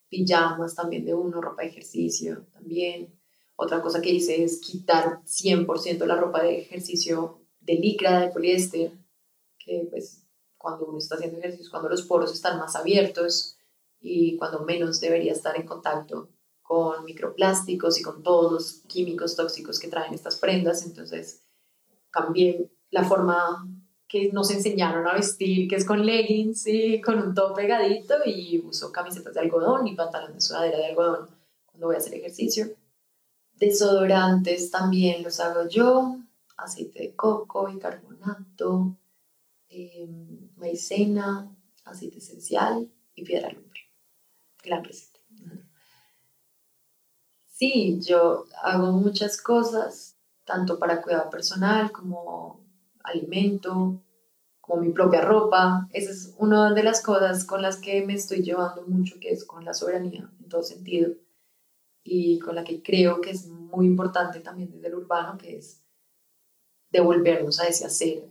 [0.08, 3.14] pijamas también de uno, ropa de ejercicio también.
[3.54, 8.92] Otra cosa que hice es quitar 100% la ropa de ejercicio de licra, de poliéster,
[9.58, 10.26] que pues
[10.60, 13.56] cuando uno está haciendo ejercicio, cuando los poros están más abiertos
[13.98, 16.28] y cuando menos debería estar en contacto
[16.60, 20.84] con microplásticos y con todos los químicos tóxicos que traen estas prendas.
[20.84, 21.46] Entonces
[22.10, 23.66] cambié la forma
[24.06, 28.58] que nos enseñaron a vestir, que es con leggings y con un top pegadito y
[28.58, 31.30] uso camisetas de algodón y pantalón de sudadera de algodón
[31.64, 32.66] cuando voy a hacer ejercicio.
[33.54, 36.18] Desodorantes también los hago yo,
[36.58, 38.96] aceite de coco, bicarbonato,
[39.70, 40.08] eh,
[40.56, 43.80] maicena, aceite esencial y piedra lumbre.
[44.62, 45.20] Gran receta.
[47.46, 52.64] Sí, yo hago muchas cosas, tanto para cuidado personal como
[53.04, 54.02] alimento,
[54.60, 55.88] como mi propia ropa.
[55.92, 59.44] Esa es una de las cosas con las que me estoy llevando mucho, que es
[59.44, 61.12] con la soberanía en todo sentido
[62.02, 65.82] y con la que creo que es muy importante también desde el urbano, que es
[66.90, 68.24] devolvernos a ese hacer,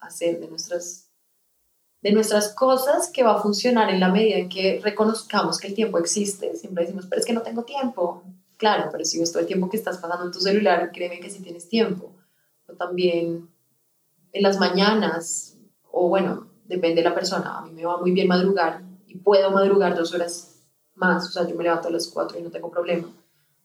[0.00, 1.06] hacer de nuestras
[2.02, 5.74] de nuestras cosas que va a funcionar en la medida en que reconozcamos que el
[5.74, 6.54] tiempo existe.
[6.54, 8.22] Siempre decimos, pero es que no tengo tiempo.
[8.56, 11.30] Claro, pero si ves todo el tiempo que estás pasando en tu celular, créeme que
[11.30, 12.12] sí tienes tiempo.
[12.68, 13.48] O también
[14.32, 15.56] en las mañanas,
[15.90, 17.58] o bueno, depende de la persona.
[17.58, 20.62] A mí me va muy bien madrugar y puedo madrugar dos horas
[20.94, 21.26] más.
[21.26, 23.10] O sea, yo me levanto a las cuatro y no tengo problema.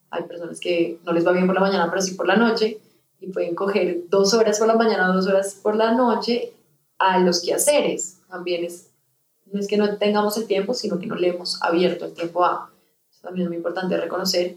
[0.10, 2.82] Hay personas que no les va bien por la mañana, pero sí por la noche
[3.22, 6.54] y pueden coger dos horas por la mañana, dos horas por la noche
[6.98, 8.90] a los quehaceres también es,
[9.52, 12.44] no es que no tengamos el tiempo, sino que no le hemos abierto el tiempo
[12.44, 12.72] a.
[13.12, 14.56] Eso también es muy importante reconocer.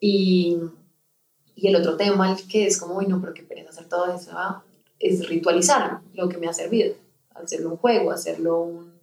[0.00, 0.58] Y,
[1.54, 4.12] y el otro tema, el que es como, uy, no, pero qué pereza hacer todo
[4.12, 4.32] eso,
[4.98, 6.94] es ritualizar lo que me ha servido.
[7.34, 8.94] Hacerlo un juego, hacerlo un.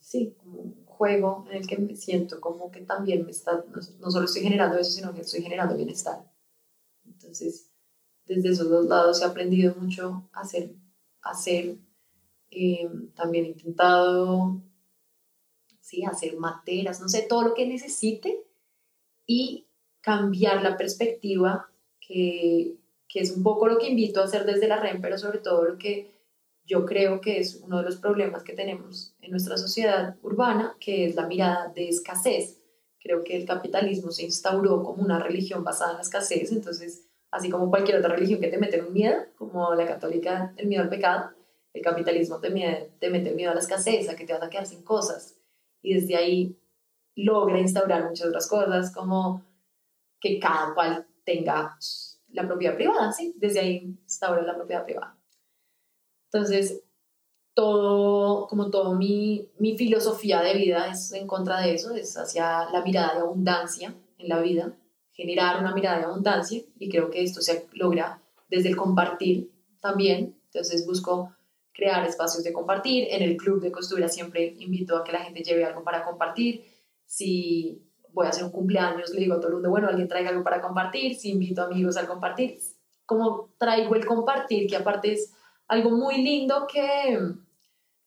[0.00, 3.64] Sí, un juego en el que me siento como que también me está.
[3.72, 6.20] No, no solo estoy generando eso, sino que estoy generando bienestar.
[7.30, 7.70] Entonces,
[8.26, 10.74] desde esos dos lados he aprendido mucho a hacer,
[11.22, 11.76] hacer
[12.50, 14.60] eh, también he intentado,
[15.80, 18.44] sí, hacer materas, no sé, todo lo que necesite
[19.26, 19.68] y
[20.00, 21.70] cambiar la perspectiva,
[22.00, 22.74] que,
[23.08, 25.62] que es un poco lo que invito a hacer desde la REM, pero sobre todo
[25.62, 26.18] lo que
[26.64, 31.06] yo creo que es uno de los problemas que tenemos en nuestra sociedad urbana, que
[31.06, 32.60] es la mirada de escasez.
[32.98, 37.50] Creo que el capitalismo se instauró como una religión basada en la escasez, entonces, así
[37.50, 40.88] como cualquier otra religión que te mete un miedo, como la católica, el miedo al
[40.88, 41.30] pecado,
[41.72, 42.50] el capitalismo te,
[42.98, 45.36] te mete miedo a la escasez, a que te vas a quedar sin cosas.
[45.82, 46.58] Y desde ahí
[47.14, 49.44] logra instaurar muchas otras cosas, como
[50.20, 51.76] que cada cual tenga
[52.28, 53.34] la propiedad privada, ¿sí?
[53.36, 55.16] Desde ahí instaura la propiedad privada.
[56.32, 56.82] Entonces,
[57.54, 62.70] todo, como todo mi, mi filosofía de vida es en contra de eso, es hacia
[62.70, 64.72] la mirada de abundancia en la vida,
[65.20, 69.50] generar una mirada de abundancia, y creo que esto se logra desde el compartir
[69.80, 70.34] también.
[70.46, 71.34] Entonces, busco
[71.72, 73.06] crear espacios de compartir.
[73.10, 76.64] En el club de costura siempre invito a que la gente lleve algo para compartir.
[77.04, 80.30] Si voy a hacer un cumpleaños, le digo a todo el mundo, bueno, alguien traiga
[80.30, 81.14] algo para compartir.
[81.14, 82.58] Si invito amigos a compartir,
[83.04, 85.34] como traigo el compartir, que aparte es
[85.68, 87.18] algo muy lindo que,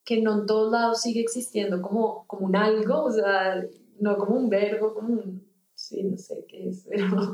[0.04, 3.64] que no en todos lados sigue existiendo como, como un algo, o sea,
[4.00, 5.43] no como un verbo, como un,
[5.84, 7.34] sí, no sé qué es, pero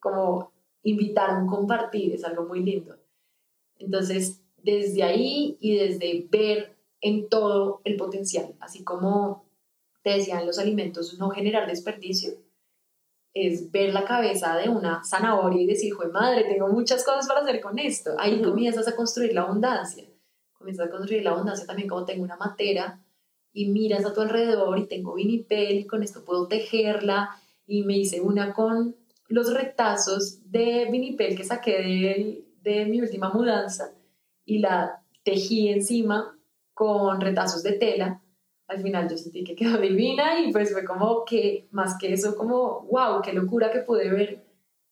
[0.00, 0.52] como
[0.82, 2.96] invitar a un compartir es algo muy lindo.
[3.76, 9.44] Entonces, desde ahí y desde ver en todo el potencial, así como
[10.02, 12.32] te decían los alimentos, no generar desperdicio,
[13.32, 17.40] es ver la cabeza de una zanahoria y decir, joder, madre, tengo muchas cosas para
[17.40, 18.10] hacer con esto.
[18.18, 20.04] Ahí comienzas a construir la abundancia.
[20.52, 23.00] Comienzas a construir la abundancia también como tengo una matera
[23.52, 27.40] y miras a tu alrededor y tengo vinipel y con esto puedo tejerla
[27.70, 28.96] y me hice una con
[29.28, 33.94] los retazos de vinipel que saqué de, de mi última mudanza
[34.44, 36.36] y la tejí encima
[36.74, 38.20] con retazos de tela
[38.66, 42.36] al final yo sentí que quedó divina y pues fue como que, más que eso,
[42.36, 44.44] como, wow, qué locura que pude ver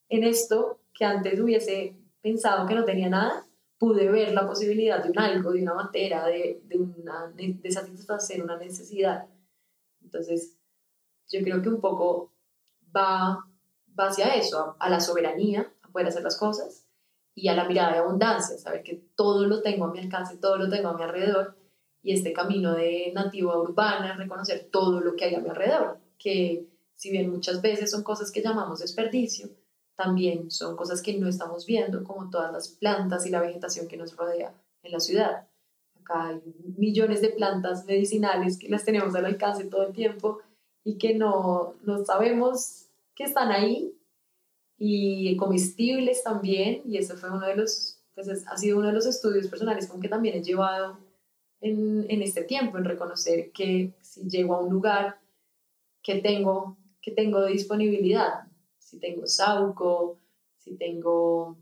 [0.08, 3.46] en esto que antes hubiese pensado que no tenía nada,
[3.78, 8.42] pude ver la posibilidad de un algo, de una materia, de, de, una, de satisfacer
[8.42, 9.26] una necesidad.
[10.02, 10.58] Entonces,
[11.28, 12.32] yo creo que un poco
[12.94, 13.44] va,
[13.98, 16.86] va hacia eso, a, la soberanía, a poder hacer las cosas
[17.34, 20.56] y a la mirada de abundancia, saber que todo lo tengo a mi alcance, todo
[20.56, 21.56] lo tengo a mi alrededor
[22.02, 26.68] y este camino de nativa urbana, reconocer todo lo que hay a mi alrededor, que
[26.94, 29.50] si bien muchas veces son cosas que llamamos desperdicio,
[29.94, 33.96] también son cosas que no estamos viendo, como todas las plantas y la vegetación que
[33.96, 35.48] nos rodea en la ciudad.
[36.00, 36.42] Acá hay
[36.76, 40.40] millones de plantas medicinales que las tenemos al alcance todo el tiempo
[40.88, 43.94] y que no, no sabemos que están ahí.
[44.80, 49.06] Y comestibles también y eso fue uno de los pues ha sido uno de los
[49.06, 50.98] estudios personales con que también he llevado
[51.60, 55.20] en, en, este tiempo, en reconocer que si llego a un lugar
[56.02, 58.44] que tengo, que tengo disponibilidad,
[58.78, 60.18] si tengo sauco,
[60.56, 61.56] si tengo,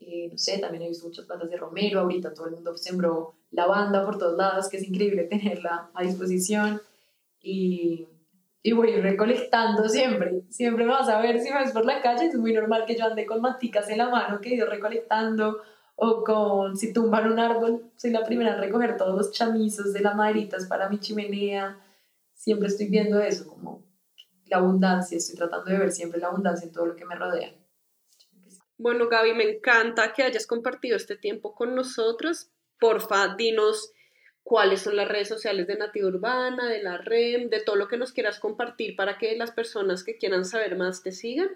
[0.00, 3.34] eh, no sé, también he visto muchas plantas de romero, ahorita todo el mundo sembró
[3.50, 6.80] lavanda por todos lados, que es increíble tenerla a disposición
[7.40, 8.06] y,
[8.66, 12.52] y voy recolectando siempre, siempre vas a ver si ves por la calle, es muy
[12.52, 15.62] normal que yo ande con maticas en la mano que he ido recolectando
[15.94, 20.00] o con si tumban un árbol, soy la primera en recoger todos los chamizos de
[20.00, 21.78] las maderitas para mi chimenea.
[22.34, 23.84] Siempre estoy viendo eso, como
[24.46, 27.54] la abundancia, estoy tratando de ver siempre la abundancia en todo lo que me rodea.
[28.78, 32.50] Bueno, Gaby, me encanta que hayas compartido este tiempo con nosotros.
[32.80, 33.92] Porfa, dinos
[34.46, 37.96] cuáles son las redes sociales de Nativa Urbana, de la REM, de todo lo que
[37.96, 41.48] nos quieras compartir para que las personas que quieran saber más te sigan.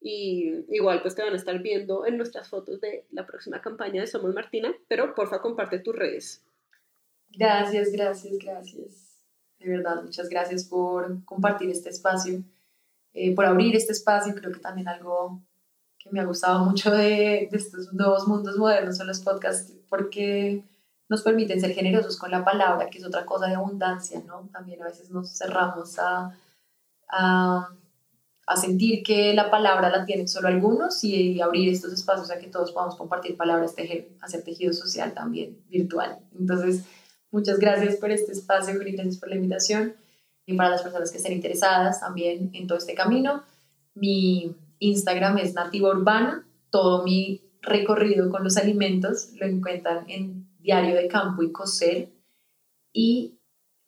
[0.00, 4.00] Y igual pues te van a estar viendo en nuestras fotos de la próxima campaña
[4.00, 6.44] de Somos Martina, pero porfa comparte tus redes.
[7.30, 9.18] Gracias, gracias, gracias.
[9.58, 12.44] De verdad, muchas gracias por compartir este espacio,
[13.14, 14.32] eh, por abrir este espacio.
[14.36, 15.42] Creo que también algo
[15.98, 20.62] que me ha gustado mucho de, de estos nuevos mundos modernos son los podcasts, porque
[21.12, 24.48] nos permiten ser generosos con la palabra, que es otra cosa de abundancia, ¿no?
[24.52, 26.36] También a veces nos cerramos a,
[27.08, 27.68] a
[28.46, 32.48] a sentir que la palabra la tienen solo algunos y, abrir estos espacios a que
[32.48, 36.18] todos podamos compartir palabras, tejer, hacer tejido social también virtual.
[36.38, 36.84] Entonces,
[37.30, 39.94] muchas gracias por este espacio, gracias por la invitación
[40.44, 43.42] y para las personas que estén interesadas también en todo este camino.
[43.94, 50.94] Mi Instagram es Nativa Urbana, todo mi recorrido con los alimentos lo encuentran en Diario
[50.94, 52.08] de Campo y Coser
[52.92, 53.38] y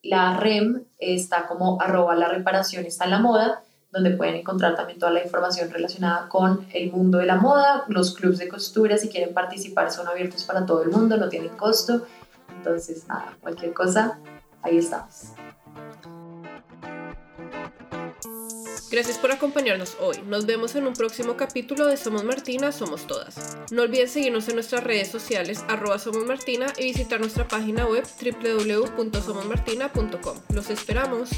[0.01, 3.63] la REM está como arroba la reparación está en la moda
[3.95, 7.85] donde pueden encontrar también toda la información relacionada con el mundo de la moda.
[7.87, 11.55] Los clubes de costura, si quieren participar, son abiertos para todo el mundo, no tienen
[11.55, 12.05] costo.
[12.57, 14.19] Entonces, nada, cualquier cosa,
[14.61, 15.31] ahí estamos.
[18.91, 20.17] Gracias por acompañarnos hoy.
[20.27, 23.57] Nos vemos en un próximo capítulo de Somos Martina, Somos Todas.
[23.71, 30.37] No olviden seguirnos en nuestras redes sociales, arroba Martina, y visitar nuestra página web www.somosmartina.com.
[30.53, 31.31] Los esperamos.